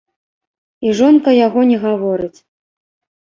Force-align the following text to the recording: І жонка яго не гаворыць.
І 0.85 0.93
жонка 0.99 1.29
яго 1.47 1.61
не 1.71 1.77
гаворыць. 1.83 2.39